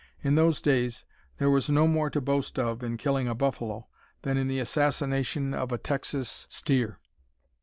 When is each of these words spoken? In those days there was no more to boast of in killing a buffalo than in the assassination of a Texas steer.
In 0.23 0.33
those 0.33 0.61
days 0.61 1.05
there 1.37 1.51
was 1.51 1.69
no 1.69 1.85
more 1.87 2.09
to 2.09 2.19
boast 2.19 2.57
of 2.57 2.81
in 2.81 2.97
killing 2.97 3.27
a 3.27 3.35
buffalo 3.35 3.87
than 4.23 4.35
in 4.35 4.47
the 4.47 4.57
assassination 4.57 5.53
of 5.53 5.71
a 5.71 5.77
Texas 5.77 6.47
steer. 6.49 6.99